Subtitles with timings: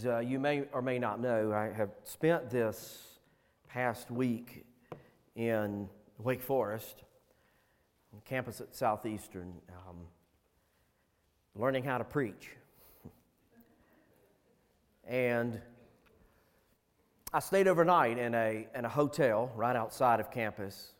[0.00, 3.18] As uh, you may or may not know, I have spent this
[3.68, 4.64] past week
[5.36, 7.02] in Wake Forest,
[8.24, 9.96] campus at Southeastern, um,
[11.54, 12.48] learning how to preach.
[15.06, 15.60] and
[17.34, 20.94] I stayed overnight in a, in a hotel right outside of campus.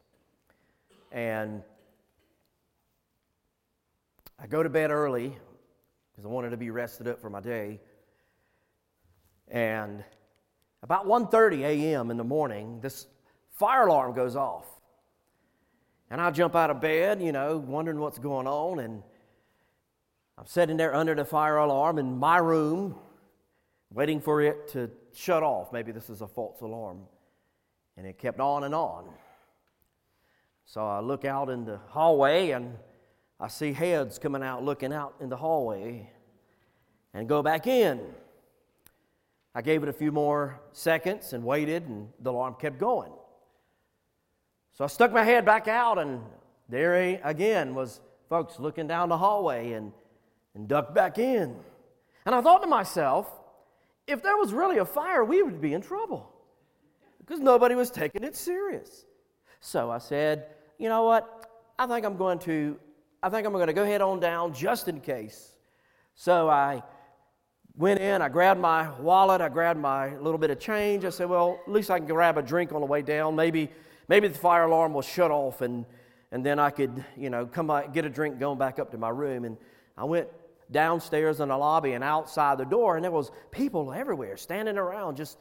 [1.10, 1.62] And
[4.38, 5.34] I go to bed early
[6.12, 7.80] because I wanted to be rested up for my day.
[9.50, 10.02] And
[10.82, 12.10] about 1:30 a.m.
[12.10, 13.06] in the morning, this
[13.50, 14.66] fire alarm goes off.
[16.10, 19.02] And I jump out of bed, you know, wondering what's going on and
[20.40, 22.94] I'm sitting there under the fire alarm in my room
[23.92, 25.70] waiting for it to shut off.
[25.70, 27.02] Maybe this is a false alarm.
[27.98, 29.04] And it kept on and on.
[30.64, 32.78] So I look out in the hallway and
[33.38, 36.08] I see heads coming out, looking out in the hallway,
[37.12, 38.00] and go back in.
[39.54, 43.12] I gave it a few more seconds and waited, and the alarm kept going.
[44.72, 46.20] So I stuck my head back out, and
[46.68, 49.92] there again was folks looking down the hallway and,
[50.54, 51.56] and ducked back in.
[52.24, 53.28] And I thought to myself,
[54.06, 56.32] if there was really a fire, we would be in trouble
[57.18, 59.04] because nobody was taking it serious.
[59.60, 60.46] So I said,
[60.78, 61.50] you know what?
[61.78, 62.78] I think I'm going to
[63.22, 65.56] I think I'm going to go head on down just in case.
[66.14, 66.82] So I
[67.76, 71.04] went in, I grabbed my wallet, I grabbed my little bit of change.
[71.04, 73.36] I said, well, at least I can grab a drink on the way down.
[73.36, 73.70] Maybe,
[74.08, 75.84] maybe the fire alarm will shut off and,
[76.32, 78.98] and then I could, you know, come back, get a drink going back up to
[78.98, 79.44] my room.
[79.44, 79.56] And
[79.96, 80.28] I went
[80.70, 85.16] downstairs in the lobby and outside the door, and there was people everywhere standing around
[85.16, 85.38] just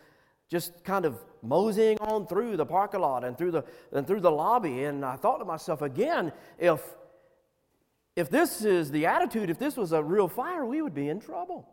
[0.50, 4.32] just kind of moseying on through the parking lot and through the and through the
[4.32, 6.82] lobby and i thought to myself again if
[8.20, 11.22] if this is the attitude, if this was a real fire, we would be in
[11.22, 11.70] trouble.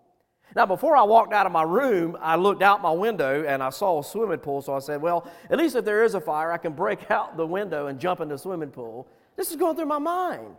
[0.54, 3.70] Now, before I walked out of my room, I looked out my window and I
[3.70, 4.62] saw a swimming pool.
[4.62, 7.36] So I said, Well, at least if there is a fire, I can break out
[7.36, 9.08] the window and jump in the swimming pool.
[9.36, 10.54] This is going through my mind.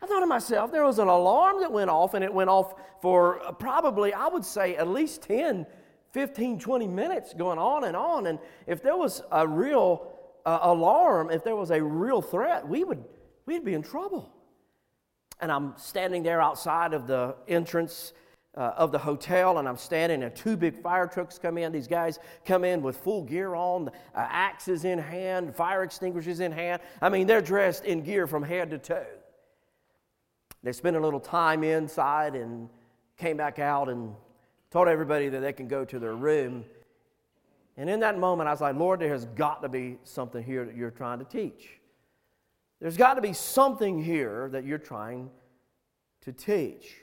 [0.00, 2.74] I thought to myself, there was an alarm that went off, and it went off
[3.02, 5.66] for probably, I would say, at least 10,
[6.12, 8.26] 15, 20 minutes going on and on.
[8.26, 10.12] And if there was a real
[10.46, 13.04] uh, alarm, if there was a real threat, we would,
[13.44, 14.32] we'd be in trouble
[15.40, 18.12] and I'm standing there outside of the entrance
[18.58, 21.70] uh, of the hotel, and I'm standing, and two big fire trucks come in.
[21.70, 26.50] These guys come in with full gear on, uh, axes in hand, fire extinguishers in
[26.50, 26.82] hand.
[27.00, 29.06] I mean, they're dressed in gear from head to toe.
[30.64, 32.68] They spent a little time inside and
[33.16, 34.12] came back out and
[34.72, 36.64] told everybody that they can go to their room.
[37.76, 40.64] And in that moment, I was like, Lord, there has got to be something here
[40.64, 41.78] that you're trying to teach.
[42.80, 45.30] There's got to be something here that you're trying
[46.22, 46.96] to teach.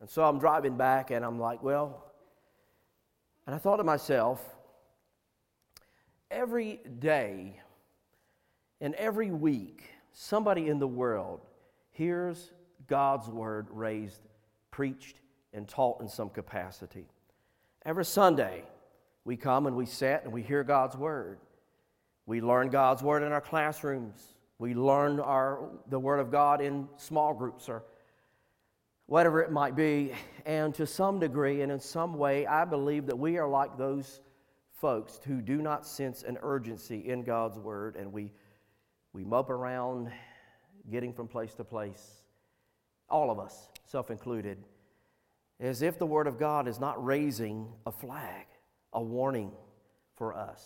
[0.00, 2.04] And so I'm driving back and I'm like, well,
[3.46, 4.44] and I thought to myself,
[6.30, 7.60] every day
[8.80, 11.40] and every week, somebody in the world
[11.90, 12.52] hears
[12.86, 14.20] God's word raised,
[14.70, 15.20] preached,
[15.52, 17.06] and taught in some capacity.
[17.84, 18.64] Every Sunday,
[19.24, 21.38] we come and we sit and we hear God's word.
[22.26, 24.34] We learn God's word in our classrooms.
[24.58, 27.84] We learn our, the Word of God in small groups or
[29.08, 30.12] whatever it might be.
[30.46, 34.20] And to some degree and in some way, I believe that we are like those
[34.80, 38.32] folks who do not sense an urgency in God's Word and we,
[39.12, 40.12] we mope around
[40.90, 42.22] getting from place to place.
[43.10, 44.58] All of us, self included,
[45.58, 48.46] as if the Word of God is not raising a flag,
[48.92, 49.52] a warning
[50.16, 50.62] for us.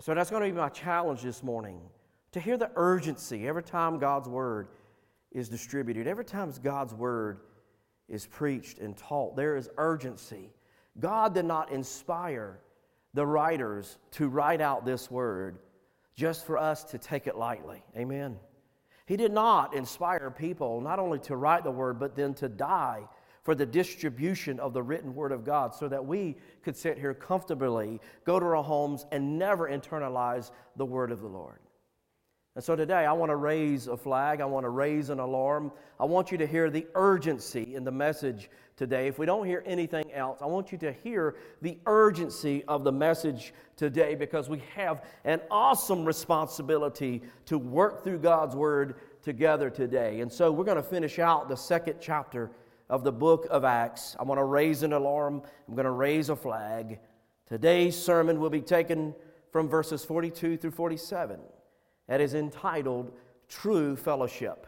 [0.00, 1.80] So that's going to be my challenge this morning
[2.32, 4.68] to hear the urgency every time God's word
[5.32, 7.40] is distributed, every time God's word
[8.08, 10.50] is preached and taught, there is urgency.
[10.98, 12.58] God did not inspire
[13.14, 15.58] the writers to write out this word
[16.14, 17.82] just for us to take it lightly.
[17.96, 18.36] Amen.
[19.06, 23.08] He did not inspire people not only to write the word, but then to die
[23.42, 27.14] for the distribution of the written word of God so that we could sit here
[27.14, 31.58] comfortably, go to our homes, and never internalize the word of the Lord.
[32.56, 35.70] And so today I want to raise a flag, I want to raise an alarm.
[36.00, 39.06] I want you to hear the urgency in the message today.
[39.06, 42.90] If we don't hear anything else, I want you to hear the urgency of the
[42.90, 50.20] message today because we have an awesome responsibility to work through God's Word together today.
[50.20, 52.50] And so we're going to finish out the second chapter
[52.88, 54.16] of the book of Acts.
[54.18, 56.98] I want to raise an alarm, I'm going to raise a flag.
[57.46, 59.14] Today's sermon will be taken
[59.52, 61.38] from verses 42 through 47
[62.10, 63.12] that is entitled
[63.48, 64.66] True Fellowship.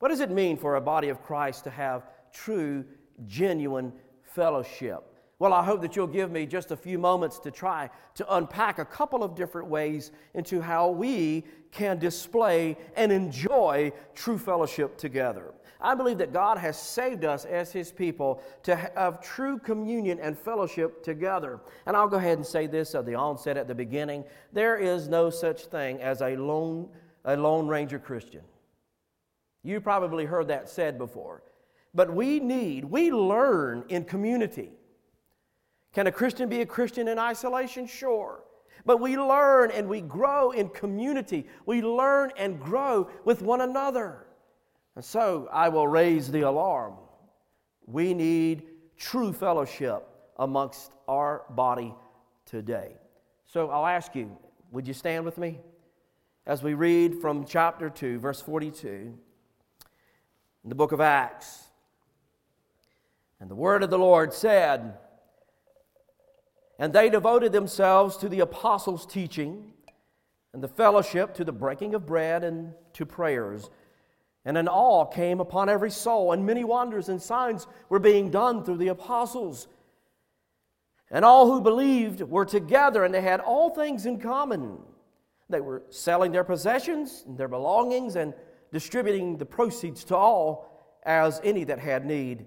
[0.00, 2.84] What does it mean for a body of Christ to have true,
[3.24, 3.92] genuine
[4.24, 5.15] fellowship?
[5.38, 8.78] Well, I hope that you'll give me just a few moments to try to unpack
[8.78, 15.52] a couple of different ways into how we can display and enjoy true fellowship together.
[15.78, 20.38] I believe that God has saved us as His people to have true communion and
[20.38, 21.60] fellowship together.
[21.84, 24.24] And I'll go ahead and say this at the onset, at the beginning
[24.54, 26.88] there is no such thing as a lone,
[27.26, 28.42] a lone ranger Christian.
[29.62, 31.42] You probably heard that said before.
[31.92, 34.70] But we need, we learn in community.
[35.96, 37.86] Can a Christian be a Christian in isolation?
[37.86, 38.44] Sure.
[38.84, 41.46] But we learn and we grow in community.
[41.64, 44.26] We learn and grow with one another.
[44.94, 46.96] And so I will raise the alarm.
[47.86, 48.64] We need
[48.98, 50.06] true fellowship
[50.38, 51.94] amongst our body
[52.44, 52.92] today.
[53.46, 54.36] So I'll ask you,
[54.72, 55.60] would you stand with me
[56.46, 58.86] as we read from chapter 2, verse 42
[60.62, 61.68] in the book of Acts?
[63.40, 64.98] And the word of the Lord said,
[66.78, 69.72] and they devoted themselves to the apostles' teaching
[70.52, 73.70] and the fellowship, to the breaking of bread and to prayers.
[74.44, 78.64] And an awe came upon every soul, and many wonders and signs were being done
[78.64, 79.68] through the apostles.
[81.10, 84.78] And all who believed were together, and they had all things in common.
[85.48, 88.34] They were selling their possessions and their belongings and
[88.72, 92.46] distributing the proceeds to all as any that had need.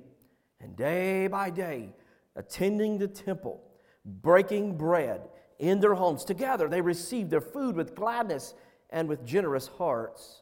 [0.61, 1.93] And day by day,
[2.35, 3.61] attending the temple
[4.05, 5.21] breaking bread
[5.57, 6.23] in their homes.
[6.23, 8.53] Together they received their food with gladness
[8.89, 10.41] and with generous hearts,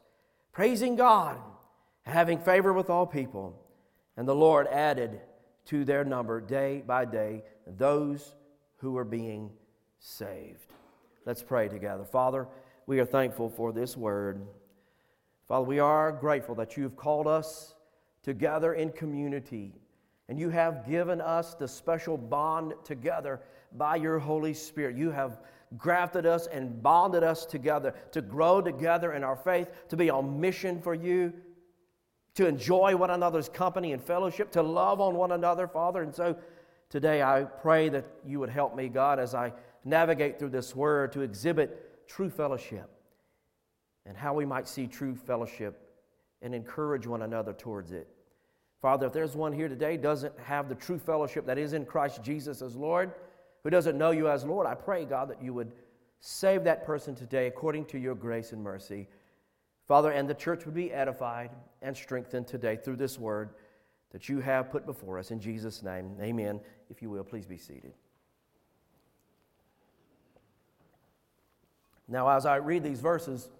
[0.52, 1.38] praising God,
[2.02, 3.60] having favor with all people.
[4.16, 5.20] And the Lord added
[5.66, 8.34] to their number day by day those
[8.78, 9.50] who were being
[9.98, 10.72] saved.
[11.26, 12.04] Let's pray together.
[12.04, 12.48] Father,
[12.86, 14.46] we are thankful for this word.
[15.46, 17.74] Father, we are grateful that you've called us
[18.22, 19.74] together in community
[20.28, 23.40] and you have given us the special bond together
[23.76, 24.96] by your Holy Spirit.
[24.96, 25.40] You have
[25.76, 30.40] grafted us and bonded us together to grow together in our faith, to be on
[30.40, 31.32] mission for you,
[32.34, 36.02] to enjoy one another's company and fellowship, to love on one another, Father.
[36.02, 36.36] And so
[36.88, 39.52] today I pray that you would help me, God, as I
[39.84, 42.88] navigate through this word to exhibit true fellowship
[44.06, 45.90] and how we might see true fellowship
[46.40, 48.08] and encourage one another towards it.
[48.80, 52.22] Father, if there's one here today doesn't have the true fellowship that is in Christ
[52.22, 53.12] Jesus as Lord,
[53.64, 55.72] who doesn't know you as Lord, I pray, God, that you would
[56.20, 59.08] save that person today according to your grace and mercy.
[59.86, 61.50] Father, and the church would be edified
[61.82, 63.50] and strengthened today through this word
[64.12, 65.30] that you have put before us.
[65.30, 66.60] In Jesus' name, amen.
[66.88, 67.92] If you will, please be seated.
[72.06, 73.50] Now, as I read these verses,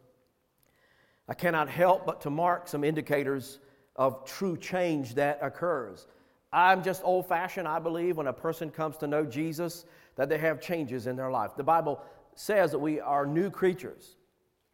[1.29, 3.59] I cannot help but to mark some indicators
[3.99, 6.06] of true change that occurs.
[6.53, 9.85] I'm just old fashioned, I believe, when a person comes to know Jesus,
[10.17, 11.50] that they have changes in their life.
[11.56, 12.00] The Bible
[12.35, 14.17] says that we are new creatures,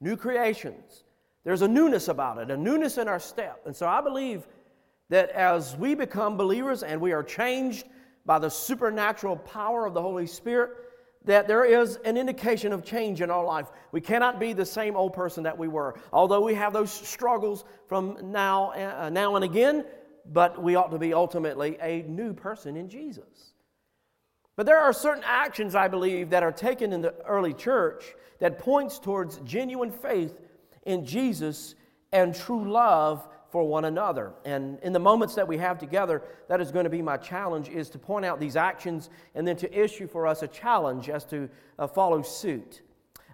[0.01, 1.05] new creations.
[1.43, 3.63] There's a newness about it, a newness in our step.
[3.67, 4.47] And so I believe
[5.09, 7.87] that as we become believers and we are changed
[8.25, 10.71] by the supernatural power of the Holy Spirit,
[11.25, 13.67] that there is an indication of change in our life.
[13.93, 15.95] We cannot be the same old person that we were.
[16.13, 19.85] Although we have those struggles from now, uh, now and again,
[20.31, 23.55] but we ought to be ultimately a new person in Jesus.
[24.57, 28.05] But there are certain actions, I believe, that are taken in the early church
[28.39, 30.39] that points towards genuine faith
[30.85, 31.75] in Jesus
[32.13, 34.33] and true love for one another.
[34.45, 37.69] And in the moments that we have together, that is going to be my challenge
[37.69, 41.25] is to point out these actions and then to issue for us a challenge as
[41.27, 42.83] to uh, follow suit.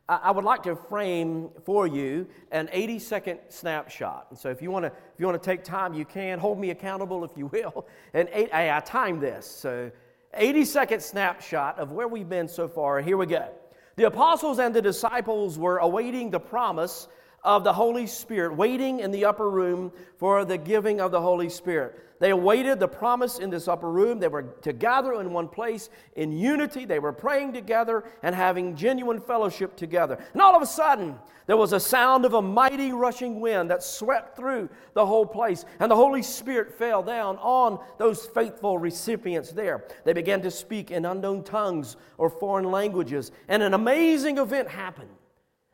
[0.07, 4.27] I, would like to frame for you an 80 second snapshot.
[4.29, 6.59] And so if you want to if you want to take time, you can hold
[6.59, 7.89] me accountable if you will.
[8.13, 9.47] And eight, I timed this.
[9.47, 9.91] So
[10.35, 13.01] 80 second snapshot of where we've been so far.
[13.01, 13.49] Here we go.
[13.97, 17.09] The apostles and the disciples were awaiting the promise
[17.43, 21.49] of the Holy Spirit, waiting in the upper room for the giving of the Holy
[21.49, 21.99] Spirit.
[22.21, 24.21] They awaited the promise in this upper room.
[24.21, 26.85] They were to gather in one place in unity.
[26.85, 30.19] They were praying together and having genuine fellowship together.
[30.35, 33.83] And all of a sudden, there was a sound of a mighty rushing wind that
[33.83, 35.65] swept through the whole place.
[35.81, 39.87] And the Holy Spirit fell down on those faithful recipients there.
[40.05, 43.33] They began to speak in unknown tongues or foreign languages.
[43.49, 45.11] And an amazing event happened.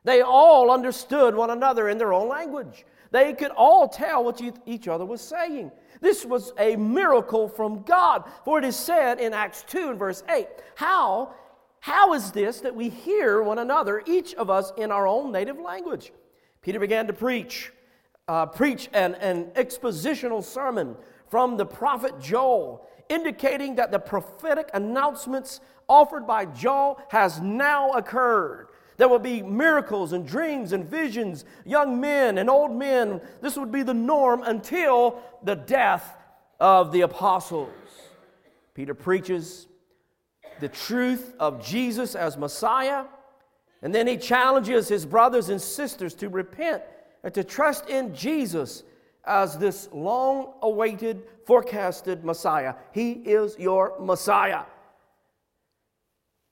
[0.06, 2.86] They all understood one another in their own language.
[3.10, 5.72] They could all tell what each other was saying.
[6.00, 10.22] This was a miracle from God, for it is said in Acts 2 and verse
[10.28, 10.46] 8
[10.76, 11.34] How,
[11.80, 15.58] how is this that we hear one another, each of us in our own native
[15.58, 16.12] language?
[16.62, 17.72] Peter began to preach,
[18.28, 20.94] uh, preach an, an expositional sermon
[21.28, 28.68] from the prophet Joel indicating that the prophetic announcements offered by Joel has now occurred.
[28.96, 33.20] There would be miracles and dreams and visions, young men and old men.
[33.42, 36.16] This would be the norm until the death
[36.58, 37.70] of the apostles.
[38.74, 39.66] Peter preaches
[40.60, 43.04] the truth of Jesus as Messiah,
[43.82, 46.82] and then he challenges his brothers and sisters to repent
[47.22, 48.82] and to trust in Jesus
[49.24, 52.74] as this long awaited, forecasted Messiah.
[52.92, 54.62] He is your Messiah.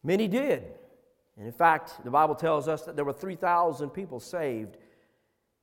[0.03, 0.65] Many did.
[1.37, 4.77] And in fact, the Bible tells us that there were 3,000 people saved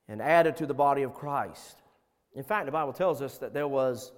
[0.07, 1.81] and added to the body of Christ.
[2.33, 4.11] In fact, the Bible tells us that there was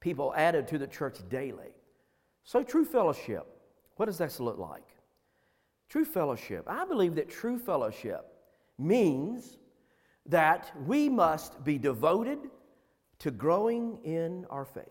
[0.00, 1.72] people added to the church daily.
[2.44, 3.46] So, true fellowship,
[3.96, 4.84] what does this look like?
[5.88, 6.64] True fellowship.
[6.66, 8.26] I believe that true fellowship
[8.78, 9.58] means
[10.26, 12.38] that we must be devoted
[13.18, 14.84] to growing in our faith.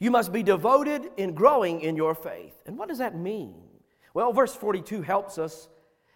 [0.00, 2.54] You must be devoted in growing in your faith.
[2.66, 3.54] And what does that mean?
[4.14, 5.68] Well, verse 42 helps us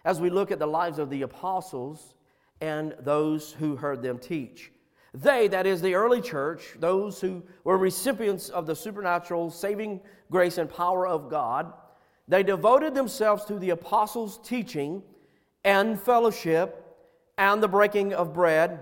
[0.05, 2.15] as we look at the lives of the apostles
[2.61, 4.71] and those who heard them teach.
[5.13, 10.01] They, that is the early church, those who were recipients of the supernatural saving
[10.31, 11.73] grace and power of God,
[12.27, 15.01] they devoted themselves to the apostles' teaching
[15.63, 16.85] and fellowship
[17.37, 18.79] and the breaking of bread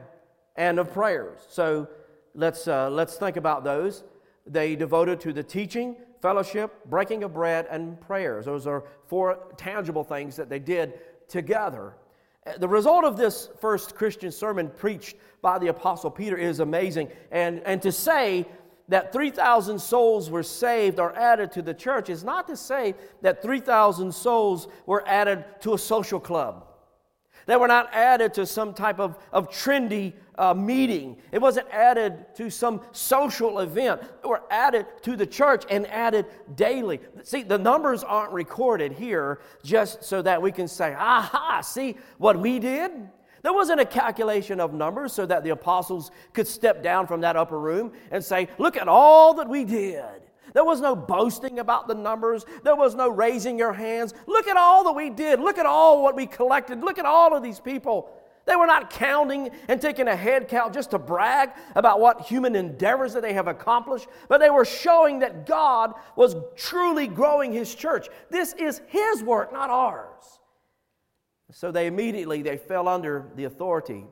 [0.55, 1.39] and of prayers.
[1.49, 1.87] So
[2.35, 4.03] let's, uh, let's think about those.
[4.45, 8.45] They devoted to the teaching, fellowship, breaking of bread, and prayers.
[8.45, 11.95] Those are four tangible things that they did together.
[12.59, 17.09] The result of this first Christian sermon preached by the Apostle Peter is amazing.
[17.31, 18.45] And, and to say
[18.87, 23.41] that 3,000 souls were saved or added to the church is not to say that
[23.41, 26.66] 3,000 souls were added to a social club.
[27.47, 31.17] They were not added to some type of, of trendy uh, meeting.
[31.31, 34.01] It wasn't added to some social event.
[34.21, 36.25] They were added to the church and added
[36.55, 36.99] daily.
[37.23, 42.37] See, the numbers aren't recorded here just so that we can say, aha, see what
[42.37, 42.91] we did?
[43.43, 47.37] There wasn't a calculation of numbers so that the apostles could step down from that
[47.37, 50.03] upper room and say, look at all that we did.
[50.53, 52.45] There was no boasting about the numbers.
[52.63, 54.13] There was no raising your hands.
[54.25, 55.39] Look at all that we did.
[55.39, 56.81] Look at all what we collected.
[56.81, 58.09] Look at all of these people.
[58.47, 62.55] They were not counting and taking a head count just to brag about what human
[62.55, 67.75] endeavors that they have accomplished, but they were showing that God was truly growing his
[67.75, 68.07] church.
[68.29, 70.39] This is his work, not ours.
[71.51, 74.05] So they immediately they fell under the authority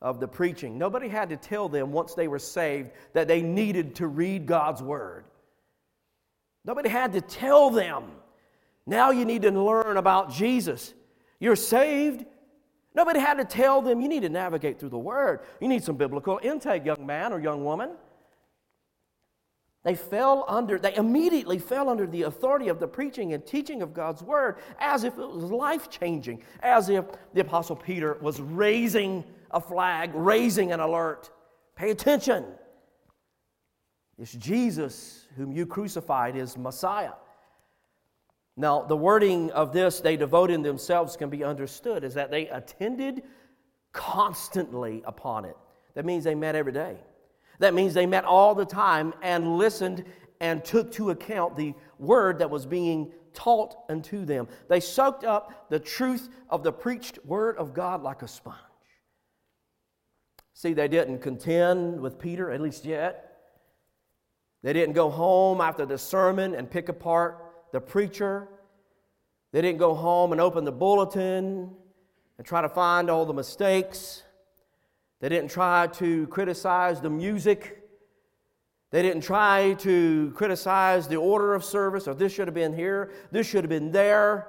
[0.00, 0.78] of the preaching.
[0.78, 4.82] Nobody had to tell them once they were saved that they needed to read God's
[4.82, 5.24] word.
[6.64, 8.04] Nobody had to tell them.
[8.86, 10.94] Now you need to learn about Jesus.
[11.40, 12.24] You're saved.
[12.94, 15.40] Nobody had to tell them you need to navigate through the Word.
[15.60, 17.90] You need some biblical intake, young man or young woman.
[19.84, 23.92] They fell under, they immediately fell under the authority of the preaching and teaching of
[23.92, 27.04] God's Word as if it was life changing, as if
[27.34, 31.30] the Apostle Peter was raising a flag, raising an alert.
[31.74, 32.44] Pay attention.
[34.18, 37.12] It's Jesus whom you crucified is Messiah.
[38.56, 43.22] Now, the wording of this, they devoted themselves, can be understood is that they attended
[43.92, 45.56] constantly upon it.
[45.94, 46.96] That means they met every day.
[47.58, 50.04] That means they met all the time and listened
[50.40, 54.48] and took to account the word that was being taught unto them.
[54.68, 58.58] They soaked up the truth of the preached word of God like a sponge.
[60.54, 63.31] See, they didn't contend with Peter, at least yet.
[64.62, 68.48] They didn't go home after the sermon and pick apart the preacher.
[69.52, 71.70] They didn't go home and open the bulletin
[72.38, 74.22] and try to find all the mistakes.
[75.20, 77.78] They didn't try to criticize the music.
[78.90, 83.10] They didn't try to criticize the order of service or this should have been here,
[83.30, 84.48] this should have been there.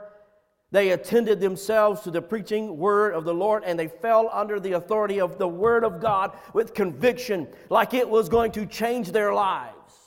[0.72, 4.74] They attended themselves to the preaching word of the Lord and they fell under the
[4.74, 9.34] authority of the word of God with conviction, like it was going to change their
[9.34, 10.02] lives.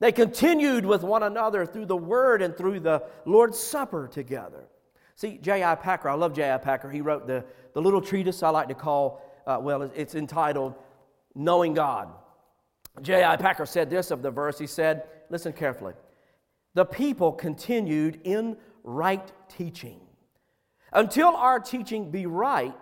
[0.00, 4.68] They continued with one another through the Word and through the Lord's Supper together.
[5.16, 5.74] See, J.I.
[5.74, 6.58] Packer, I love J.I.
[6.58, 6.88] Packer.
[6.90, 10.74] He wrote the, the little treatise I like to call, uh, well, it's entitled
[11.34, 12.08] Knowing God.
[13.02, 13.36] J.I.
[13.36, 14.58] Packer said this of the verse.
[14.58, 15.94] He said, listen carefully.
[16.74, 20.00] The people continued in right teaching.
[20.92, 22.74] Until our teaching be right,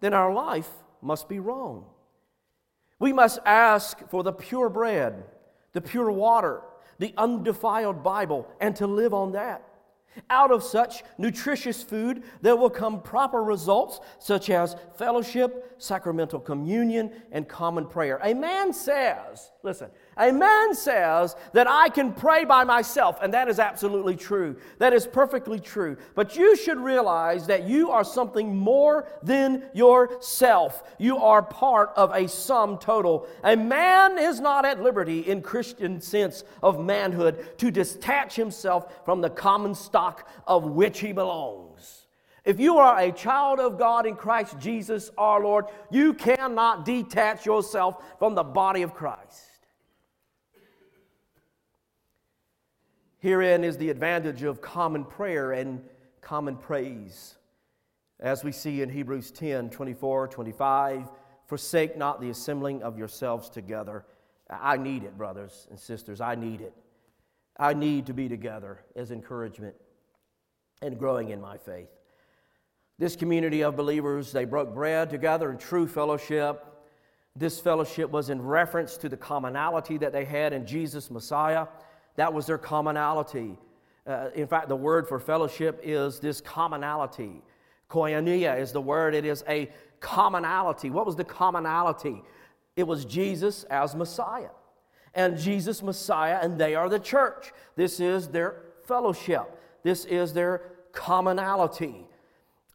[0.00, 0.68] then our life
[1.00, 1.86] must be wrong.
[2.98, 5.24] We must ask for the pure bread
[5.72, 6.62] the pure water,
[6.98, 9.62] the undefiled Bible, and to live on that.
[10.30, 17.12] Out of such nutritious food, there will come proper results such as fellowship, sacramental communion,
[17.30, 18.18] and common prayer.
[18.22, 23.48] A man says, Listen, a man says that I can pray by myself, and that
[23.48, 24.56] is absolutely true.
[24.78, 25.98] That is perfectly true.
[26.14, 30.84] But you should realize that you are something more than yourself.
[30.96, 33.28] You are part of a sum total.
[33.44, 39.20] A man is not at liberty, in Christian sense of manhood, to detach himself from
[39.20, 42.06] the common stock of which he belongs.
[42.46, 47.44] If you are a child of God in Christ Jesus our Lord, you cannot detach
[47.44, 49.47] yourself from the body of Christ.
[53.18, 55.82] Herein is the advantage of common prayer and
[56.20, 57.36] common praise.
[58.20, 61.10] As we see in Hebrews 10 24, 25,
[61.46, 64.04] forsake not the assembling of yourselves together.
[64.48, 66.20] I need it, brothers and sisters.
[66.20, 66.74] I need it.
[67.58, 69.74] I need to be together as encouragement
[70.80, 71.88] and growing in my faith.
[72.98, 76.64] This community of believers, they broke bread together in true fellowship.
[77.34, 81.66] This fellowship was in reference to the commonality that they had in Jesus Messiah.
[82.18, 83.56] That was their commonality.
[84.04, 87.42] Uh, in fact, the word for fellowship is this commonality.
[87.88, 89.70] Koinonia is the word, it is a
[90.00, 90.90] commonality.
[90.90, 92.24] What was the commonality?
[92.74, 94.50] It was Jesus as Messiah.
[95.14, 97.52] And Jesus, Messiah, and they are the church.
[97.76, 102.04] This is their fellowship, this is their commonality.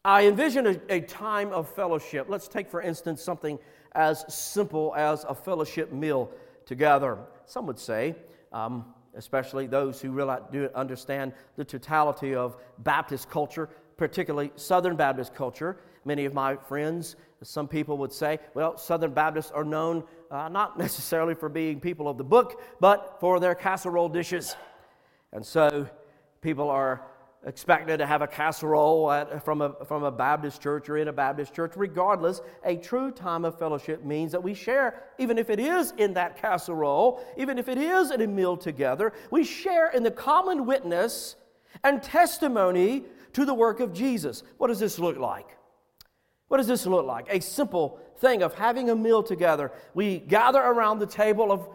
[0.06, 2.28] I envision a, a time of fellowship.
[2.30, 3.60] Let's take, for instance, something
[3.92, 6.32] as simple as a fellowship meal
[6.66, 7.18] together.
[7.46, 8.16] Some would say,
[8.54, 15.36] um, especially those who really do understand the totality of Baptist culture, particularly Southern Baptist
[15.36, 15.78] culture.
[16.06, 20.78] Many of my friends, some people would say, well, Southern Baptists are known uh, not
[20.86, 24.56] necessarily for being people of the book, but for their casserole dishes.
[25.32, 25.88] And so
[26.42, 27.06] people are
[27.46, 31.14] expected to have a casserole at, from, a, from a Baptist church or in a
[31.14, 31.74] Baptist church.
[31.76, 36.14] Regardless, a true time of fellowship means that we share, even if it is in
[36.14, 40.66] that casserole, even if it is in a meal together, we share in the common
[40.66, 41.36] witness
[41.84, 43.04] and testimony
[43.34, 44.44] to the work of Jesus.
[44.58, 45.58] What does this look like?
[46.48, 47.28] What does this look like?
[47.30, 49.72] A simple thing of having a meal together.
[49.94, 51.68] We gather around the table of,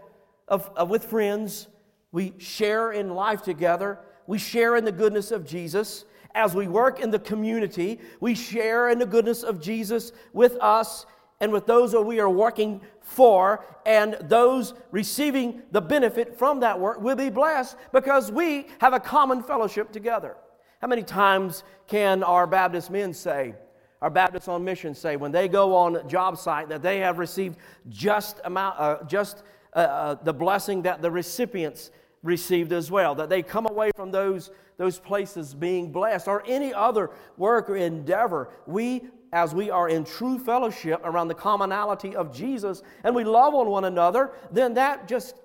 [0.46, 1.68] of, of with friends.
[2.10, 3.98] We share in life together
[4.28, 6.04] we share in the goodness of Jesus.
[6.34, 11.06] As we work in the community, we share in the goodness of Jesus with us
[11.40, 16.78] and with those that we are working for, and those receiving the benefit from that
[16.78, 20.36] work will be blessed because we have a common fellowship together.
[20.82, 23.54] How many times can our Baptist men say,
[24.02, 27.56] our Baptists on mission say, when they go on job site, that they have received
[27.88, 29.42] just amount, uh, just
[29.74, 31.90] uh, uh, the blessing that the recipients
[32.22, 36.74] received as well, that they come away from those, those places being blessed, or any
[36.74, 38.50] other work or endeavor.
[38.66, 39.02] We,
[39.32, 43.68] as we are in true fellowship around the commonality of Jesus and we love on
[43.68, 45.36] one another, then that just,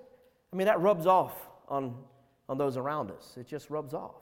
[0.52, 1.34] I mean, that rubs off
[1.68, 1.96] on,
[2.50, 3.36] on those around us.
[3.38, 4.16] It just rubs off.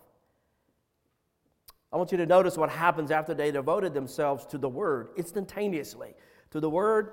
[1.93, 6.13] I want you to notice what happens after they devoted themselves to the Word instantaneously
[6.51, 7.11] to the Word,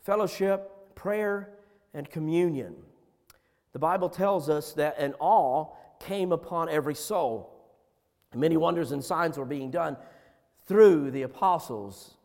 [0.00, 1.50] fellowship, prayer,
[1.94, 2.76] and communion.
[3.76, 5.66] The Bible tells us that an awe
[6.00, 7.52] came upon every soul.
[8.34, 9.98] Many wonders and signs were being done
[10.64, 12.16] through the apostles.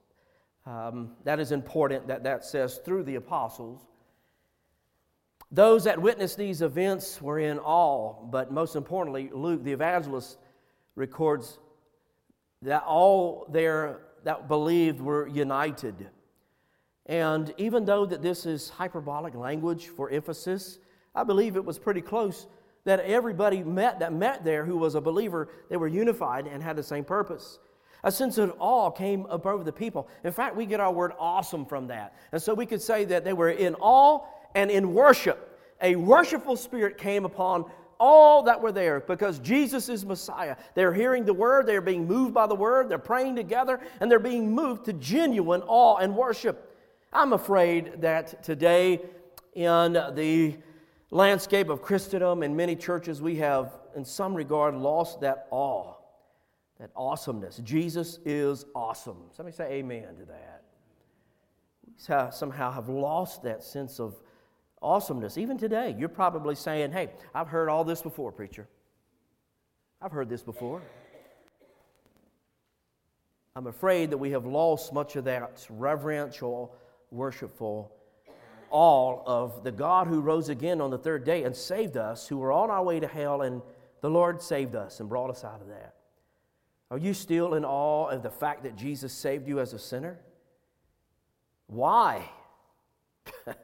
[0.66, 3.82] Um, that is important that that says through the apostles.
[5.52, 10.38] Those that witnessed these events were in awe, but most importantly, Luke, the evangelist,
[10.96, 11.60] records
[12.62, 16.12] that all there that believed were united.
[17.08, 20.80] And even though that this is hyperbolic language for emphasis,
[21.14, 22.48] I believe it was pretty close
[22.84, 26.76] that everybody met that met there who was a believer, they were unified and had
[26.76, 27.60] the same purpose.
[28.04, 30.08] A sense of awe came over the people.
[30.24, 32.16] In fact, we get our word awesome from that.
[32.32, 35.60] And so we could say that they were in awe and in worship.
[35.82, 37.66] A worshipful spirit came upon
[38.00, 40.56] all that were there because Jesus is Messiah.
[40.74, 44.18] They're hearing the word, they're being moved by the word, they're praying together, and they're
[44.18, 46.76] being moved to genuine awe and worship.
[47.14, 49.02] I'm afraid that today,
[49.54, 50.56] in the
[51.12, 55.94] landscape of Christendom and many churches, we have, in some regard, lost that awe,
[56.80, 57.58] that awesomeness.
[57.58, 59.18] Jesus is awesome.
[59.36, 60.64] Somebody say amen to that.
[61.86, 64.16] We somehow have lost that sense of
[64.82, 65.38] awesomeness.
[65.38, 68.68] Even today, you're probably saying, hey, I've heard all this before, preacher.
[70.02, 70.82] I've heard this before.
[73.56, 76.74] I'm afraid that we have lost much of that reverential,
[77.12, 77.92] worshipful
[78.72, 82.38] all of the God who rose again on the third day and saved us, who
[82.38, 83.62] were on our way to hell, and
[84.02, 85.96] the Lord saved us and brought us out of that.
[86.90, 90.20] Are you still in awe of the fact that Jesus saved you as a sinner?
[91.68, 92.30] Why?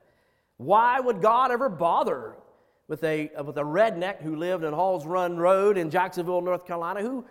[0.58, 2.36] Why would God ever bother
[2.88, 7.02] with a, with a redneck who lived in Halls Run Road in Jacksonville, North Carolina?
[7.02, 7.26] Who,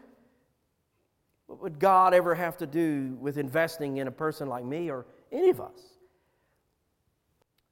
[1.47, 5.07] what would God ever have to do with investing in a person like me or
[5.33, 5.96] any of us?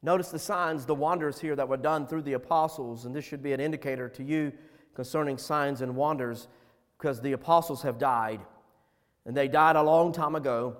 [0.04, 3.42] Notice the signs, the wonders here that were done through the apostles, and this should
[3.42, 4.52] be an indicator to you
[4.94, 6.46] concerning signs and wonders
[6.98, 8.42] because the apostles have died.
[9.24, 10.76] And they died a long time ago.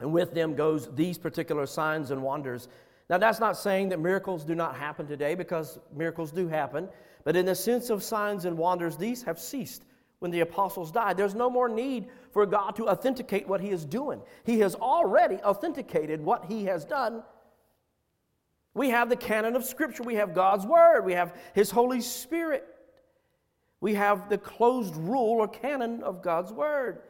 [0.00, 2.66] And with them goes these particular signs and wonders.
[3.08, 6.88] Now, that's not saying that miracles do not happen today because miracles do happen.
[7.22, 9.84] But in the sense of signs and wonders, these have ceased
[10.18, 11.16] when the apostles died.
[11.16, 14.20] There's no more need for God to authenticate what he is doing.
[14.44, 17.22] He has already authenticated what he has done.
[18.76, 22.62] We have the canon of Scripture, we have God's Word, we have his Holy Spirit,
[23.80, 27.00] we have the closed rule or canon of God's Word.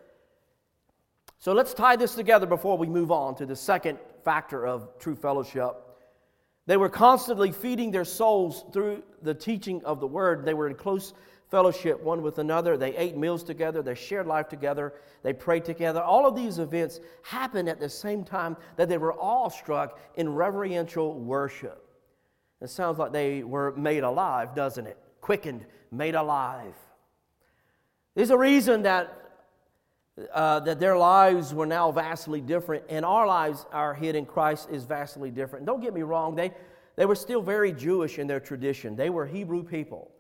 [1.41, 5.17] So let's tie this together before we move on to the second factor of true
[5.17, 5.75] fellowship.
[6.67, 10.45] They were constantly feeding their souls through the teaching of the word.
[10.45, 11.15] They were in close
[11.51, 12.77] fellowship one with another.
[12.77, 13.83] They ate meals together.
[13.83, 14.95] They shared life together.
[15.23, 16.03] They prayed together.
[16.03, 20.29] All of these events happened at the same time that they were all struck in
[20.35, 21.83] reverential worship.
[22.61, 24.99] It sounds like they were made alive, doesn't it?
[25.21, 26.75] Quickened, made alive.
[28.15, 29.27] There's a reason that
[30.33, 34.69] uh, that their lives were now vastly different, and our lives, our hid in Christ,
[34.71, 35.67] is vastly different.
[35.67, 36.53] Don't get me wrong, they,
[36.97, 38.97] they were still very Jewish in their tradition.
[38.97, 40.11] They were Hebrew people.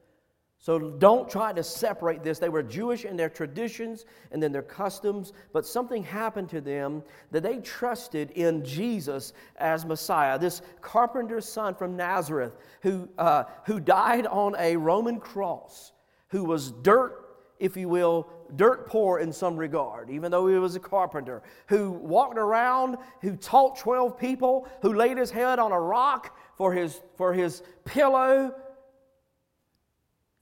[0.66, 2.40] So don't try to separate this.
[2.40, 7.04] They were Jewish in their traditions and then their customs, but something happened to them
[7.30, 13.78] that they trusted in Jesus as Messiah, this carpenter's son from Nazareth who, uh, who
[13.78, 15.92] died on a Roman cross,
[16.30, 17.22] who was dirt
[17.58, 21.90] if you will, dirt poor in some regard, even though he was a carpenter, who
[21.90, 27.00] walked around, who taught 12 people, who laid his head on a rock for his,
[27.16, 28.54] for his pillow.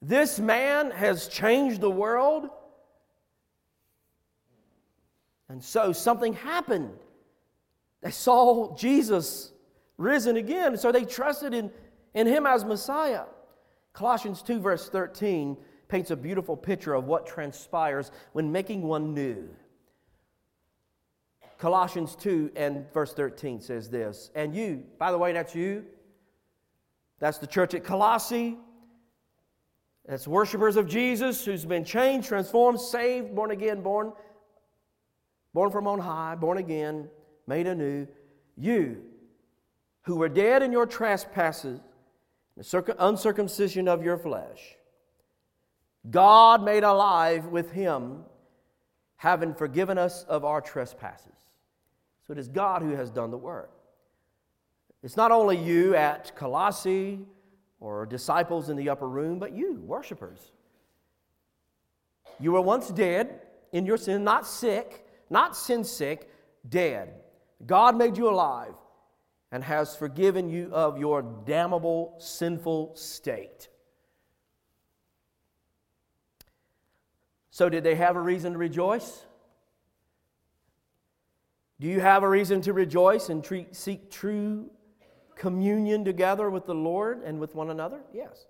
[0.07, 2.49] This man has changed the world.
[5.49, 6.93] And so something happened.
[8.01, 9.51] They saw Jesus
[9.97, 11.71] risen again, so they trusted in,
[12.13, 13.23] in him as Messiah.
[13.93, 19.49] Colossians 2, verse 13 paints a beautiful picture of what transpires when making one new.
[21.57, 25.83] Colossians 2 and verse 13 says this, and you, by the way, that's you.
[27.17, 28.59] That's the church at Colossae.
[30.07, 34.13] That's worshipers of Jesus who's been changed, transformed, saved, born again, born,
[35.53, 37.09] born from on high, born again,
[37.47, 38.07] made anew.
[38.55, 39.01] You,
[40.03, 41.79] who were dead in your trespasses,
[42.55, 44.75] the uncircumcision of your flesh,
[46.09, 48.23] God made alive with him,
[49.17, 51.31] having forgiven us of our trespasses.
[52.27, 53.71] So it is God who has done the work.
[55.01, 57.19] It's not only you at Colossae
[57.85, 60.51] or disciples in the upper room, but you, worshipers.
[62.39, 66.27] You were once dead in your sin, not sick, not sin sick,
[66.67, 67.13] dead.
[67.63, 68.73] God made you alive
[69.51, 73.69] and has forgiven you of your damnable, sinful state.
[77.51, 79.23] So, did they have a reason to rejoice?
[81.79, 84.71] Do you have a reason to rejoice and treat, seek true
[85.35, 88.01] communion together with the Lord and with one another?
[88.13, 88.45] Yes.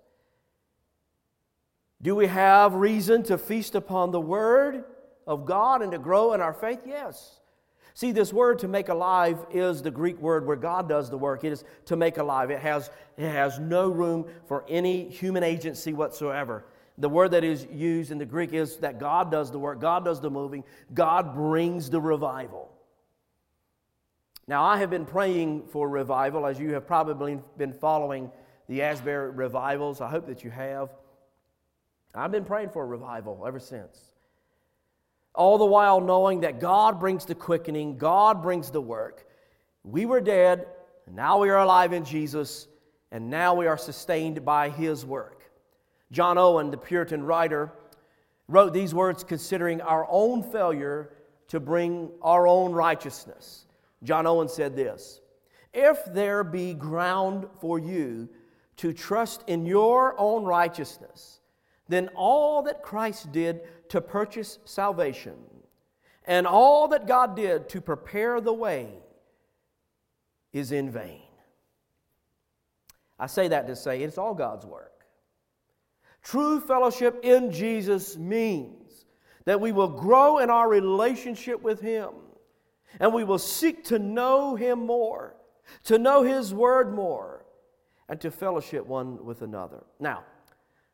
[2.02, 4.84] Do we have reason to feast upon the Word
[5.26, 6.82] of God and to grow in our faith?
[6.86, 7.40] Yes.
[7.96, 11.46] See, this word to make alive is the Greek word where God does the work.
[11.46, 12.52] It is to make alive.
[12.52, 16.66] It has, it has no room for any human agency whatsoever.
[16.98, 20.04] The word that is used in the Greek is that God does the work, God
[20.04, 22.70] does the moving, God brings the revival.
[24.48, 28.32] Now, I have been praying for revival as you have probably been following
[28.68, 30.02] the Asbury revivals.
[30.02, 30.90] I hope that you have.
[32.14, 34.00] I've been praying for a revival ever since.
[35.34, 39.28] All the while knowing that God brings the quickening, God brings the work.
[39.84, 40.68] We were dead,
[41.12, 42.68] now we are alive in Jesus,
[43.12, 45.52] and now we are sustained by His work.
[46.12, 47.74] John Owen, the Puritan writer,
[48.48, 51.12] wrote these words considering our own failure
[51.50, 53.65] to bring our own righteousness.
[54.06, 55.22] John Owen said this
[55.74, 58.30] If there be ground for you
[58.78, 61.40] to trust in your own righteousness,
[61.88, 65.36] then all that Christ did to purchase salvation
[66.26, 68.90] and all that God did to prepare the way
[70.54, 71.22] is in vain.
[73.20, 75.06] I say that to say it's all God's work.
[76.24, 79.06] True fellowship in Jesus means
[79.46, 82.10] that we will grow in our relationship with Him
[83.00, 85.36] and we will seek to know Him more,
[85.86, 87.46] to know His Word more,
[88.08, 89.84] and to fellowship one with another.
[90.00, 90.24] Now,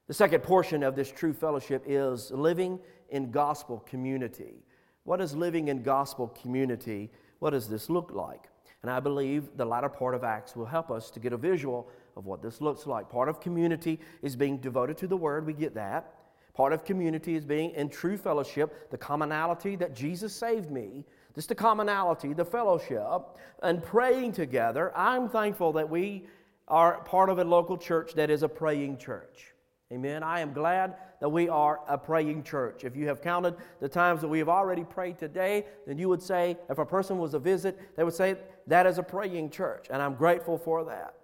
[0.08, 4.64] the second portion of this true fellowship is living in gospel community.
[5.04, 7.10] What is living in gospel community?
[7.40, 8.50] What does this look like?
[8.82, 11.88] And I believe the latter part of Acts will help us to get a visual
[12.18, 13.10] of what this looks like.
[13.10, 16.14] Part of community is being devoted to the Word, we get that.
[16.54, 21.50] Part of community is being in true fellowship, the commonality that Jesus saved me, just
[21.50, 23.22] the commonality, the fellowship,
[23.62, 24.92] and praying together.
[24.96, 26.26] I'm thankful that we
[26.68, 29.48] are part of a local church that is a praying church.
[29.92, 30.24] Amen.
[30.24, 32.86] I am glad that we are a praying church.
[32.86, 36.22] If you have counted the times that we have already prayed today, then you would
[36.22, 39.88] say, if a person was a visit, they would say, that is a praying church.
[39.90, 41.16] And I'm grateful for that.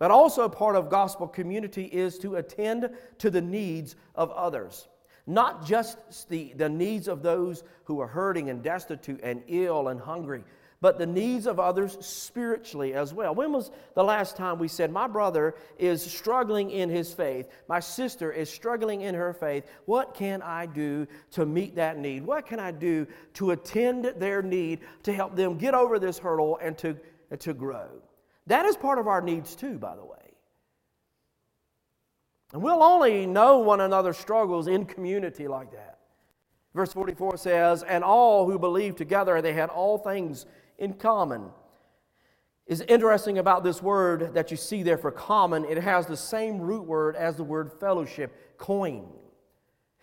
[0.00, 4.88] But also, part of gospel community is to attend to the needs of others.
[5.26, 10.00] Not just the, the needs of those who are hurting and destitute and ill and
[10.00, 10.44] hungry,
[10.84, 13.34] but the needs of others spiritually as well.
[13.34, 17.80] When was the last time we said, My brother is struggling in his faith, my
[17.80, 19.64] sister is struggling in her faith?
[19.86, 22.26] What can I do to meet that need?
[22.26, 26.58] What can I do to attend their need to help them get over this hurdle
[26.60, 26.98] and to,
[27.38, 27.88] to grow?
[28.46, 30.23] That is part of our needs too, by the way.
[32.54, 35.98] And we'll only know one another's struggles in community like that.
[36.72, 40.46] Verse 44 says, And all who believed together, they had all things
[40.78, 41.50] in common.
[42.68, 46.60] Is interesting about this word that you see there for common, it has the same
[46.60, 49.08] root word as the word fellowship, coin.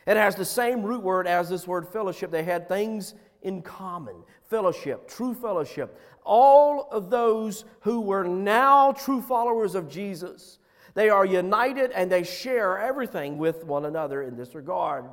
[0.05, 2.31] It has the same root word as this word fellowship.
[2.31, 5.97] They had things in common fellowship, true fellowship.
[6.25, 10.59] All of those who were now true followers of Jesus,
[10.93, 15.05] they are united and they share everything with one another in this regard.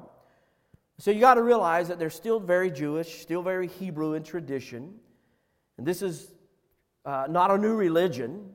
[0.99, 4.95] So you got to realize that they're still very Jewish, still very Hebrew in tradition.
[5.77, 6.33] And this is
[7.05, 8.51] uh, not a new religion,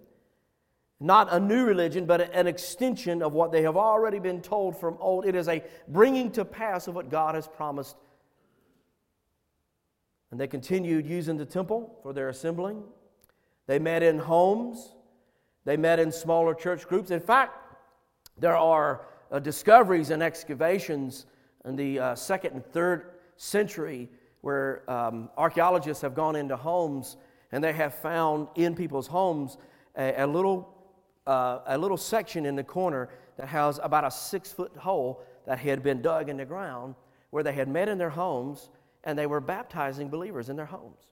[0.99, 4.97] not a new religion, but an extension of what they have already been told from
[4.99, 5.25] old.
[5.25, 7.95] It is a bringing to pass of what God has promised.
[10.31, 12.83] And they continued using the temple for their assembling.
[13.67, 14.92] They met in homes,
[15.65, 17.11] they met in smaller church groups.
[17.11, 17.57] In fact,
[18.37, 21.25] there are uh, discoveries and excavations
[21.65, 24.09] in the uh, second and third century
[24.41, 27.17] where um, archaeologists have gone into homes
[27.51, 29.57] and they have found in people's homes
[29.97, 30.75] a, a little,
[31.27, 35.59] uh, a little section in the corner that has about a six foot hole that
[35.59, 36.95] had been dug in the ground
[37.29, 38.69] where they had met in their homes
[39.03, 41.07] and they were baptizing believers in their homes.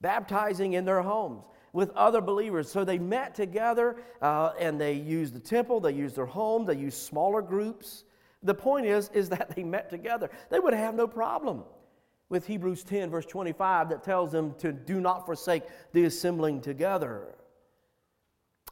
[0.00, 1.42] Baptizing in their homes
[1.76, 2.70] with other believers.
[2.70, 6.74] So they met together uh, and they used the temple, they used their home, they
[6.74, 8.04] used smaller groups.
[8.42, 10.30] The point is, is that they met together.
[10.48, 11.64] They would have no problem
[12.30, 17.34] with Hebrews 10, verse 25, that tells them to do not forsake the assembling together.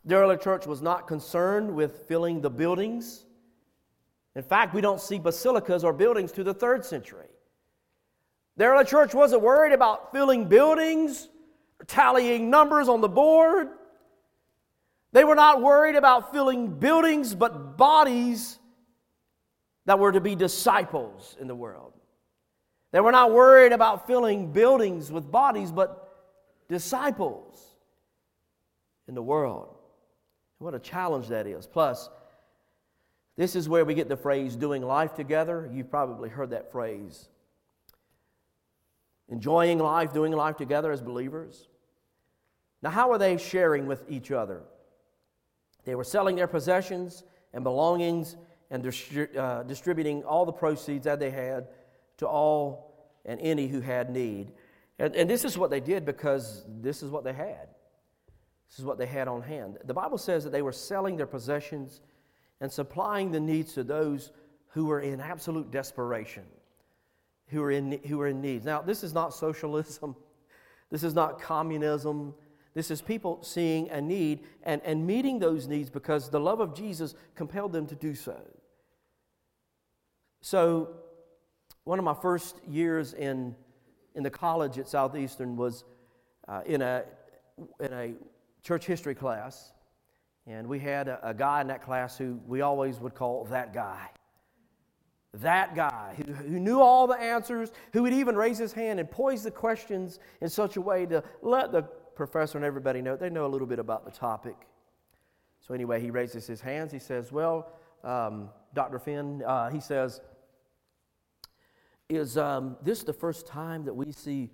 [0.07, 3.27] The early church was not concerned with filling the buildings.
[4.35, 7.29] In fact, we don't see basilicas or buildings to the third century.
[8.57, 11.29] The early church wasn't worried about filling buildings
[11.87, 13.69] tallying numbers on the board.
[15.13, 18.59] They were not worried about filling buildings, but bodies
[19.87, 21.93] that were to be disciples in the world.
[22.91, 26.09] They were not worried about filling buildings with bodies, but
[26.69, 27.75] disciples
[29.09, 29.77] in the world.
[30.59, 31.67] What a challenge that is.
[31.67, 32.09] Plus,
[33.37, 35.69] this is where we get the phrase doing life together.
[35.73, 37.29] You've probably heard that phrase.
[39.29, 41.69] Enjoying life, doing life together as believers.
[42.85, 44.61] Now, how are they sharing with each other?
[45.87, 48.37] They were selling their possessions and belongings
[48.71, 51.69] and distri- uh, distributing all the proceeds that they had
[52.19, 52.95] to all
[53.25, 54.53] and any who had need.
[54.99, 57.69] And, and this is what they did because this is what they had.
[58.69, 59.79] This is what they had on hand.
[59.87, 62.03] The Bible says that they were selling their possessions
[62.61, 64.31] and supplying the needs to those
[64.69, 66.45] who were in absolute desperation,
[67.47, 68.63] who were in, who were in need.
[68.63, 70.15] Now, this is not socialism,
[70.91, 72.35] this is not communism.
[72.75, 76.75] This is people seeing a need and, and meeting those needs because the love of
[76.75, 78.41] Jesus compelled them to do so.
[80.41, 80.91] So,
[81.85, 83.55] one of my first years in,
[84.15, 85.85] in the college at Southeastern was
[86.49, 87.05] uh, in, a,
[87.79, 88.15] in a
[88.63, 89.73] church history class.
[90.47, 93.73] And we had a, a, guy in that class who we always would call that
[93.73, 94.09] guy.
[95.35, 99.11] That guy who, who knew all the answers, who would even raise his hand and
[99.11, 101.85] poise the questions in such a way to let the
[102.15, 104.57] professor and everybody know they know a little bit about the topic.
[105.61, 106.93] So, anyway, he raises his hands.
[106.93, 107.73] He says, Well,
[108.03, 108.99] um, Dr.
[108.99, 110.21] Finn, uh, he says,
[112.09, 114.51] is um, this the first time that we see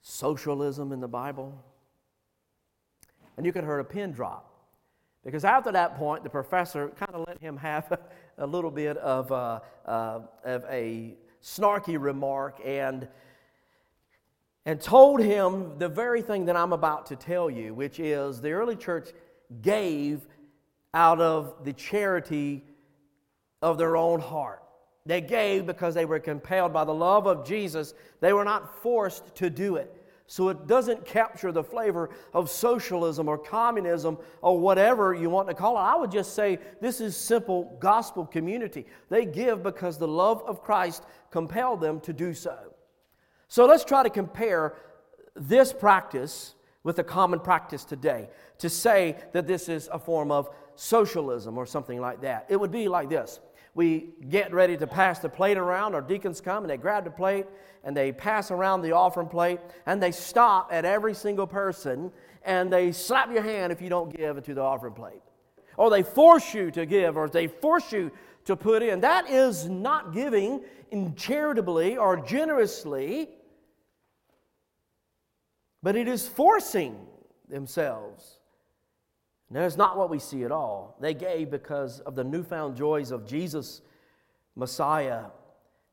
[0.00, 1.64] socialism in the Bible?
[3.36, 4.44] And you could hear a pin drop.
[5.24, 7.98] Because after that point, the professor kind of let him have a,
[8.44, 13.08] a little bit of, uh, uh, of a snarky remark and,
[14.68, 18.50] and told him the very thing that I'm about to tell you, which is the
[18.50, 19.08] early church
[19.62, 20.26] gave
[20.92, 22.62] out of the charity
[23.62, 24.62] of their own heart.
[25.06, 27.94] They gave because they were compelled by the love of Jesus.
[28.20, 30.04] They were not forced to do it.
[30.26, 35.54] So it doesn't capture the flavor of socialism or communism or whatever you want to
[35.54, 35.80] call it.
[35.80, 38.84] I would just say this is simple gospel community.
[39.08, 42.67] They give because the love of Christ compelled them to do so.
[43.48, 44.74] So let's try to compare
[45.34, 50.50] this practice with a common practice today to say that this is a form of
[50.74, 52.46] socialism or something like that.
[52.48, 53.40] It would be like this
[53.78, 57.10] we get ready to pass the plate around, our deacons come and they grab the
[57.12, 57.46] plate
[57.84, 62.10] and they pass around the offering plate and they stop at every single person
[62.44, 65.22] and they slap your hand if you don't give to the offering plate.
[65.76, 68.10] Or they force you to give or they force you
[68.46, 69.00] to put in.
[69.00, 73.28] That is not giving in charitably or generously,
[75.82, 77.06] but it is forcing
[77.48, 78.38] themselves
[79.48, 80.96] and that is not what we see at all.
[81.00, 83.80] They gave because of the newfound joys of Jesus,
[84.56, 85.24] Messiah.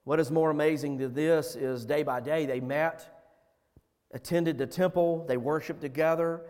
[0.04, 3.08] What is more amazing than this is day by day they met,
[4.14, 6.42] attended the temple, they worshiped together,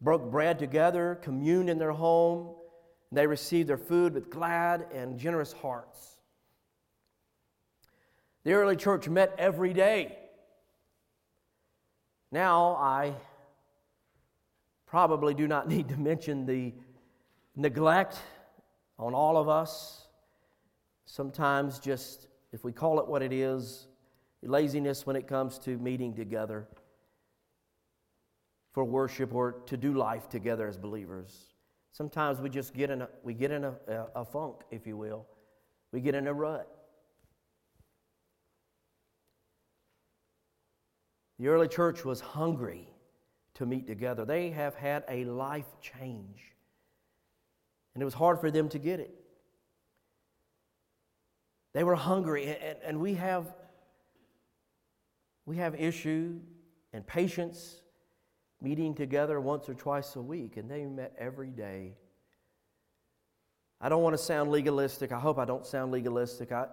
[0.00, 2.54] broke bread together, communed in their home,
[3.10, 6.20] and they received their food with glad and generous hearts.
[8.44, 10.16] The early church met every day.
[12.30, 13.14] Now I
[14.86, 16.72] probably do not need to mention the
[17.54, 18.18] neglect
[18.98, 20.06] on all of us.
[21.04, 23.86] Sometimes, just if we call it what it is,
[24.42, 26.66] laziness when it comes to meeting together
[28.72, 31.54] for worship or to do life together as believers.
[31.92, 34.96] Sometimes we just get in a, we get in a, a, a funk, if you
[34.96, 35.26] will.
[35.92, 36.75] We get in a rut.
[41.38, 42.88] The early church was hungry
[43.54, 44.24] to meet together.
[44.24, 46.52] They have had a life change.
[47.94, 49.14] And it was hard for them to get it.
[51.72, 53.52] They were hungry, and, and we have
[55.44, 56.40] we have issue
[56.92, 57.82] and patience
[58.60, 61.92] meeting together once or twice a week, and they met every day.
[63.80, 65.12] I don't want to sound legalistic.
[65.12, 66.50] I hope I don't sound legalistic.
[66.50, 66.66] I,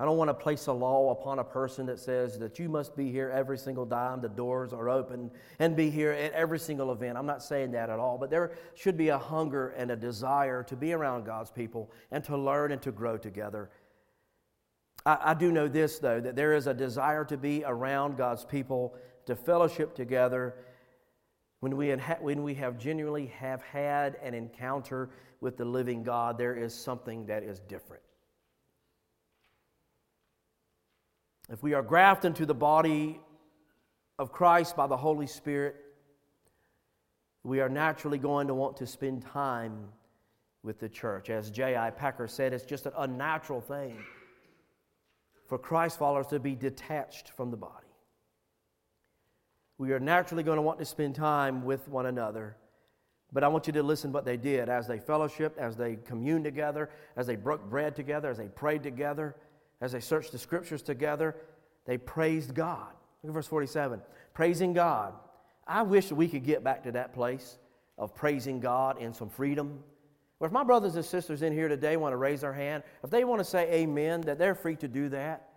[0.00, 2.94] I don't want to place a law upon a person that says that you must
[2.94, 6.92] be here every single time the doors are open and be here at every single
[6.92, 7.18] event.
[7.18, 10.62] I'm not saying that at all, but there should be a hunger and a desire
[10.64, 13.70] to be around God's people and to learn and to grow together.
[15.04, 18.44] I, I do know this, though, that there is a desire to be around God's
[18.44, 18.94] people,
[19.26, 20.54] to fellowship together.
[21.58, 26.54] When we, when we have genuinely have had an encounter with the living God, there
[26.54, 28.02] is something that is different.
[31.50, 33.20] If we are grafted into the body
[34.18, 35.76] of Christ by the Holy Spirit,
[37.42, 39.88] we are naturally going to want to spend time
[40.62, 41.30] with the church.
[41.30, 41.90] As J.I.
[41.90, 43.96] Packer said, it's just an unnatural thing
[45.46, 47.86] for Christ followers to be detached from the body.
[49.78, 52.56] We are naturally going to want to spend time with one another.
[53.32, 56.44] But I want you to listen what they did as they fellowshiped, as they communed
[56.44, 59.36] together, as they broke bread together, as they prayed together
[59.80, 61.36] as they searched the scriptures together,
[61.86, 62.92] they praised God.
[63.22, 64.00] Look at verse 47.
[64.34, 65.14] Praising God.
[65.66, 67.58] I wish we could get back to that place
[67.98, 69.82] of praising God in some freedom.
[70.40, 73.10] Or if my brothers and sisters in here today want to raise their hand, if
[73.10, 75.48] they want to say amen, that they're free to do that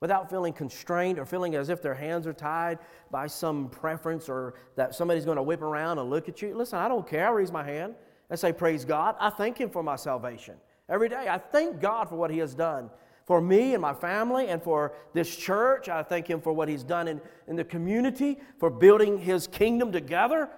[0.00, 2.78] without feeling constrained or feeling as if their hands are tied
[3.10, 6.54] by some preference or that somebody's going to whip around and look at you.
[6.54, 7.28] Listen, I don't care.
[7.28, 7.94] I raise my hand
[8.28, 9.14] and say, Praise God.
[9.20, 10.56] I thank Him for my salvation
[10.88, 11.28] every day.
[11.28, 12.90] I thank God for what He has done
[13.26, 15.88] for me and my family and for this church.
[15.88, 19.92] I thank Him for what He's done in, in the community, for building His kingdom
[19.92, 20.48] together.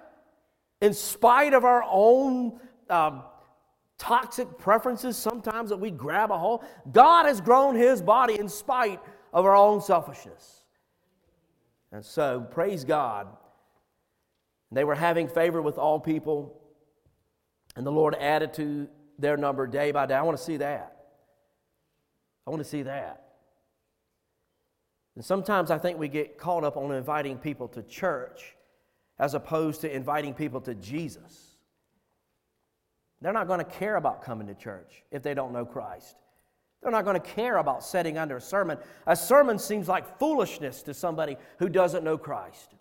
[0.81, 2.59] In spite of our own
[2.89, 3.23] um,
[3.97, 9.01] toxic preferences, sometimes that we grab a hold, God has grown His body in spite
[9.33, 10.63] of our own selfishness.
[11.91, 13.27] And so, praise God.
[14.71, 16.61] They were having favor with all people,
[17.75, 20.13] and the Lord added to their number day by day.
[20.13, 20.98] I want to see that.
[22.49, 23.25] I want to see that.
[25.13, 28.55] And sometimes I think we get caught up on inviting people to church
[29.19, 31.57] as opposed to inviting people to Jesus.
[33.21, 36.15] They're not going to care about coming to church if they don't know Christ.
[36.81, 38.79] They're not going to care about sitting under a sermon.
[39.05, 42.73] A sermon seems like foolishness to somebody who doesn't know Christ.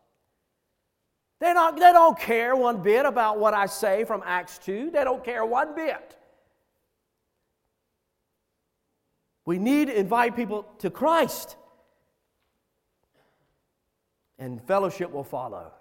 [1.41, 4.93] They don't, they don't care one bit about what I say from Acts 2.
[4.93, 6.18] They don't care one bit.
[9.49, 11.57] We need to invite people to Christ,
[14.39, 15.73] and fellowship will follow.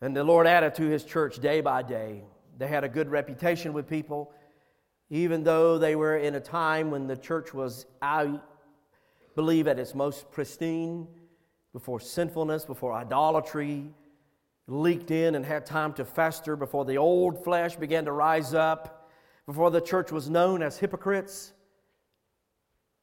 [0.00, 2.24] And the Lord added to his church day by day.
[2.58, 4.32] They had a good reputation with people,
[5.08, 8.40] even though they were in a time when the church was, I
[9.36, 11.06] believe, at its most pristine
[11.72, 13.94] before sinfulness, before idolatry
[14.66, 19.03] leaked in and had time to fester, before the old flesh began to rise up,
[19.46, 21.52] before the church was known as hypocrites.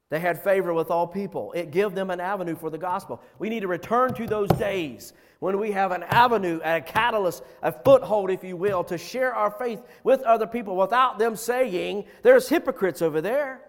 [0.10, 1.54] They had favor with all people.
[1.54, 3.22] It gave them an avenue for the gospel.
[3.39, 7.72] We need to return to those days when we have an avenue, a catalyst, a
[7.72, 12.50] foothold, if you will, to share our faith with other people without them saying, There's
[12.50, 13.62] hypocrites over there.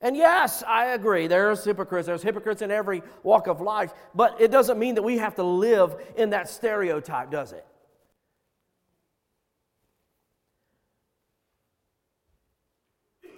[0.00, 2.06] And yes, I agree, there's hypocrites.
[2.06, 5.44] There's hypocrites in every walk of life, but it doesn't mean that we have to
[5.44, 7.64] live in that stereotype, does it?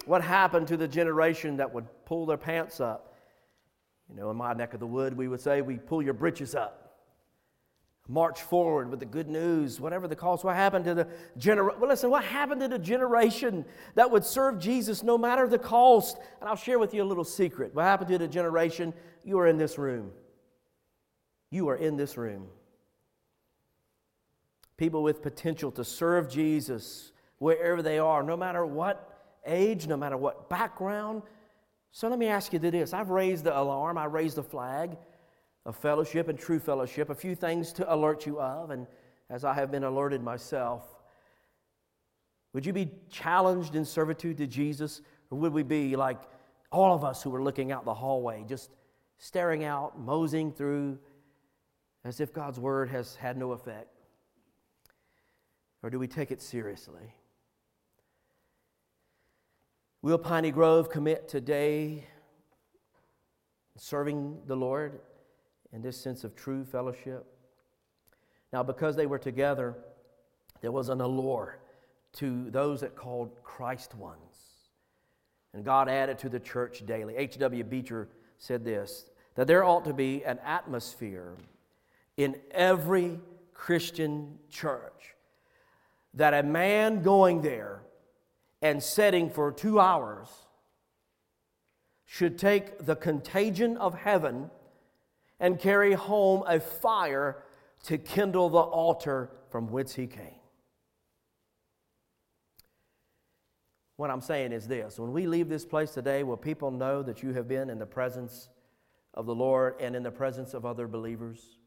[0.06, 3.14] What happened to the generation that would pull their pants up?
[4.08, 6.54] You know, in my neck of the wood, we would say, we pull your britches
[6.54, 6.84] up
[8.08, 10.44] march forward with the good news, whatever the cost.
[10.44, 11.80] What happened to the generation?
[11.80, 16.18] Well, listen, what happened to the generation that would serve Jesus no matter the cost?
[16.40, 17.74] And I'll share with you a little secret.
[17.74, 18.92] What happened to the generation?
[19.24, 20.10] You are in this room.
[21.50, 22.48] You are in this room.
[24.76, 29.13] People with potential to serve Jesus wherever they are, no matter what
[29.46, 31.22] age, no matter what background.
[31.92, 34.96] So let me ask you this I've raised the alarm, I raised the flag
[35.66, 38.86] of fellowship and true fellowship, a few things to alert you of, and
[39.30, 40.82] as I have been alerted myself.
[42.52, 46.20] Would you be challenged in servitude to Jesus, or would we be like
[46.70, 48.70] all of us who are looking out the hallway, just
[49.18, 50.98] staring out, moseying through,
[52.04, 53.88] as if God's word has had no effect?
[55.82, 57.14] Or do we take it seriously?
[60.04, 62.04] Will Piney Grove commit today
[63.78, 65.00] serving the Lord
[65.72, 67.24] in this sense of true fellowship.
[68.52, 69.74] Now, because they were together,
[70.60, 71.58] there was an allure
[72.16, 74.36] to those that called Christ ones.
[75.54, 77.16] And God added to the church daily.
[77.16, 77.64] H.W.
[77.64, 81.34] Beecher said this that there ought to be an atmosphere
[82.18, 83.20] in every
[83.54, 85.14] Christian church
[86.12, 87.83] that a man going there
[88.64, 90.26] and setting for two hours
[92.06, 94.50] should take the contagion of heaven
[95.38, 97.44] and carry home a fire
[97.82, 100.40] to kindle the altar from whence he came.
[103.96, 107.22] What I'm saying is this when we leave this place today, will people know that
[107.22, 108.48] you have been in the presence
[109.12, 111.58] of the Lord and in the presence of other believers?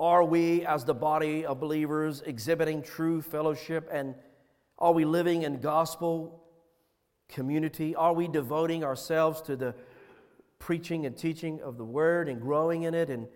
[0.00, 4.16] Are we, as the body of believers, exhibiting true fellowship and
[4.78, 6.42] are we living in gospel
[7.28, 7.94] community?
[7.94, 9.74] Are we devoting ourselves to the
[10.58, 13.28] preaching and teaching of the word and growing in it and,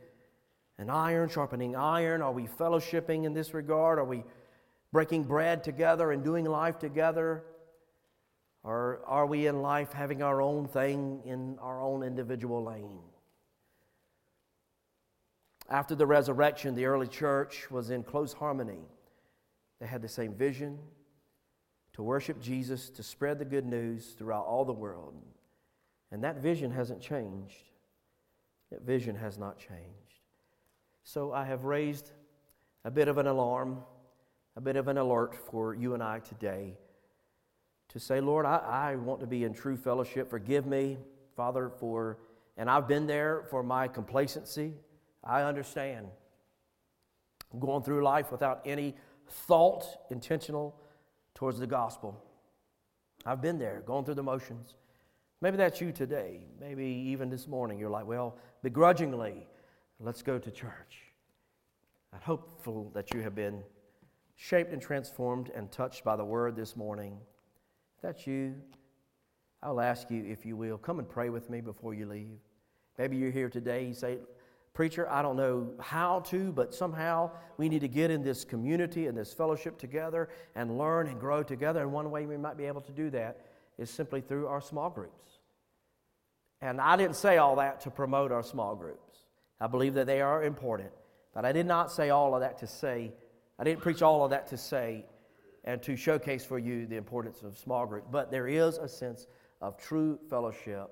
[0.78, 2.22] and iron sharpening iron?
[2.22, 3.98] Are we fellowshipping in this regard?
[3.98, 4.24] Are we
[4.92, 7.44] breaking bread together and doing life together?
[8.64, 12.98] Or are we in life having our own thing in our own individual lane?
[15.70, 18.80] After the resurrection, the early church was in close harmony.
[19.80, 20.78] They had the same vision
[21.98, 25.14] to worship Jesus, to spread the good news throughout all the world.
[26.12, 27.56] And that vision hasn't changed.
[28.70, 30.20] That vision has not changed.
[31.02, 32.12] So I have raised
[32.84, 33.80] a bit of an alarm,
[34.54, 36.76] a bit of an alert for you and I today
[37.88, 40.30] to say, Lord, I, I want to be in true fellowship.
[40.30, 40.98] Forgive me,
[41.34, 42.18] Father, for,
[42.56, 44.72] and I've been there for my complacency.
[45.24, 46.06] I understand.
[47.52, 48.94] I'm going through life without any
[49.26, 50.80] thought intentional
[51.38, 52.20] towards the gospel.
[53.24, 54.74] I've been there, going through the motions.
[55.40, 56.40] Maybe that's you today.
[56.60, 59.46] Maybe even this morning you're like, well, begrudgingly,
[60.00, 61.12] let's go to church.
[62.12, 63.62] I'm hopeful that you have been
[64.34, 67.16] shaped and transformed and touched by the word this morning.
[67.94, 68.56] If that's you,
[69.62, 72.40] I'll ask you, if you will, come and pray with me before you leave.
[72.98, 74.18] Maybe you're here today, you say,
[74.74, 79.06] Preacher, I don't know how to, but somehow we need to get in this community
[79.06, 81.82] and this fellowship together and learn and grow together.
[81.82, 83.40] And one way we might be able to do that
[83.76, 85.40] is simply through our small groups.
[86.60, 89.18] And I didn't say all that to promote our small groups.
[89.60, 90.90] I believe that they are important.
[91.34, 93.12] But I did not say all of that to say,
[93.58, 95.06] I didn't preach all of that to say
[95.64, 98.06] and to showcase for you the importance of small groups.
[98.10, 99.26] But there is a sense
[99.60, 100.90] of true fellowship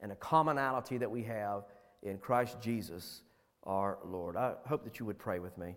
[0.00, 1.64] and a commonality that we have
[2.02, 3.22] in Christ Jesus
[3.64, 4.36] our Lord.
[4.36, 5.74] I hope that you would pray with me.